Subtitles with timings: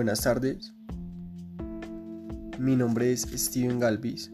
[0.00, 0.72] Buenas tardes.
[2.58, 4.32] Mi nombre es Steven Galvis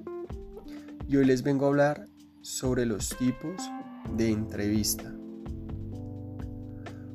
[1.08, 2.06] y hoy les vengo a hablar
[2.40, 3.68] sobre los tipos
[4.16, 5.12] de entrevista.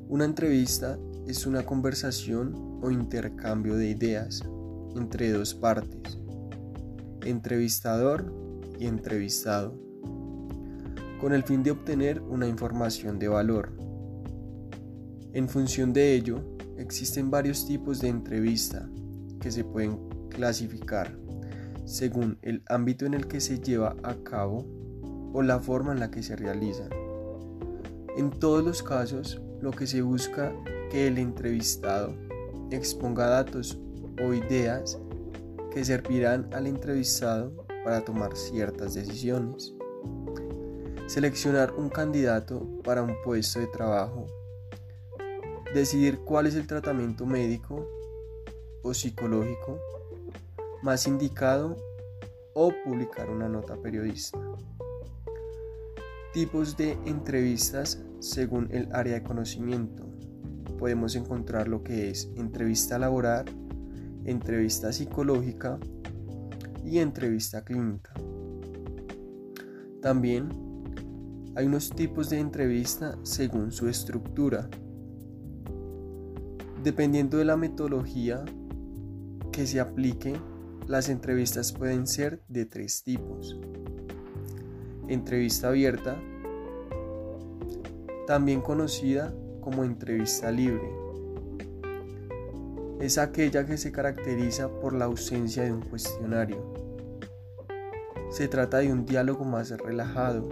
[0.06, 4.42] Una entrevista es una conversación o intercambio de ideas
[4.96, 6.18] entre dos partes,
[7.24, 8.34] entrevistador
[8.78, 9.80] y entrevistado,
[11.22, 13.72] con el fin de obtener una información de valor.
[15.32, 16.51] En función de ello,
[16.82, 18.88] existen varios tipos de entrevista
[19.40, 21.16] que se pueden clasificar
[21.84, 24.66] según el ámbito en el que se lleva a cabo
[25.32, 26.90] o la forma en la que se realizan.
[28.16, 30.52] En todos los casos, lo que se busca
[30.90, 32.14] que el entrevistado
[32.70, 33.78] exponga datos
[34.22, 34.98] o ideas
[35.72, 39.74] que servirán al entrevistado para tomar ciertas decisiones.
[41.06, 44.26] Seleccionar un candidato para un puesto de trabajo.
[45.74, 47.88] Decidir cuál es el tratamiento médico
[48.82, 49.78] o psicológico
[50.82, 51.76] más indicado
[52.54, 54.38] o publicar una nota periodista.
[56.34, 60.04] Tipos de entrevistas según el área de conocimiento.
[60.78, 63.44] Podemos encontrar lo que es entrevista laboral,
[64.24, 65.78] entrevista psicológica
[66.84, 68.12] y entrevista clínica.
[70.00, 70.48] También
[71.54, 74.68] hay unos tipos de entrevista según su estructura.
[76.82, 78.44] Dependiendo de la metodología
[79.52, 80.34] que se aplique,
[80.88, 83.56] las entrevistas pueden ser de tres tipos.
[85.06, 86.20] Entrevista abierta,
[88.26, 90.90] también conocida como entrevista libre.
[93.00, 96.72] Es aquella que se caracteriza por la ausencia de un cuestionario.
[98.30, 100.48] Se trata de un diálogo más relajado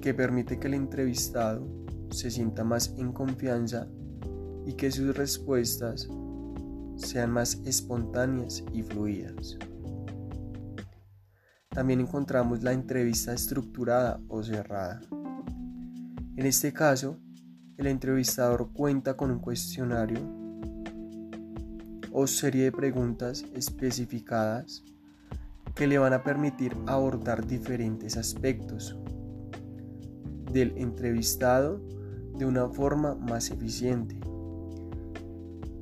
[0.00, 1.64] que permite que el entrevistado
[2.10, 3.86] se sienta más en confianza
[4.68, 6.06] y que sus respuestas
[6.96, 9.56] sean más espontáneas y fluidas.
[11.70, 15.00] También encontramos la entrevista estructurada o cerrada.
[16.36, 17.18] En este caso,
[17.78, 20.20] el entrevistador cuenta con un cuestionario
[22.12, 24.84] o serie de preguntas especificadas
[25.74, 28.98] que le van a permitir abordar diferentes aspectos
[30.52, 31.80] del entrevistado
[32.36, 34.20] de una forma más eficiente.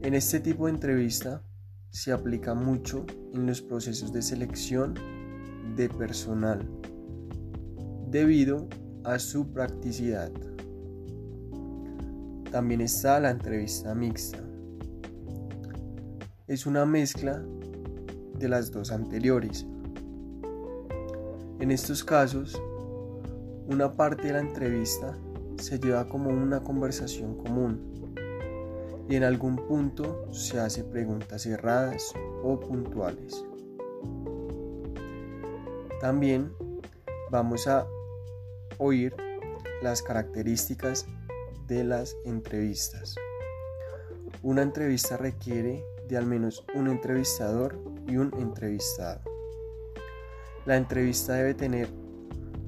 [0.07, 1.43] En este tipo de entrevista
[1.91, 4.95] se aplica mucho en los procesos de selección
[5.75, 6.65] de personal
[8.09, 8.69] debido
[9.03, 10.31] a su practicidad.
[12.53, 14.39] También está la entrevista mixta.
[16.47, 17.45] Es una mezcla
[18.39, 19.67] de las dos anteriores.
[21.59, 22.57] En estos casos,
[23.67, 25.19] una parte de la entrevista
[25.59, 27.97] se lleva como una conversación común
[29.09, 32.13] y en algún punto se hace preguntas cerradas
[32.43, 33.45] o puntuales.
[36.01, 36.53] También
[37.31, 37.87] vamos a
[38.79, 39.15] oír
[39.83, 41.07] las características
[41.67, 43.15] de las entrevistas.
[44.43, 49.21] Una entrevista requiere de al menos un entrevistador y un entrevistado.
[50.65, 51.89] La entrevista debe tener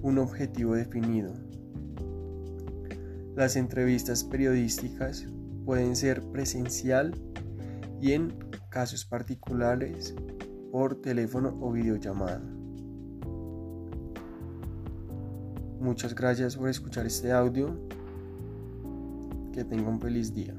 [0.03, 1.33] un objetivo definido.
[3.35, 5.27] Las entrevistas periodísticas
[5.69, 7.13] pueden ser presencial
[8.01, 8.35] y en
[8.71, 10.15] casos particulares
[10.73, 12.41] por teléfono o videollamada.
[15.79, 17.79] Muchas gracias por escuchar este audio.
[19.53, 20.55] Que tenga un feliz día.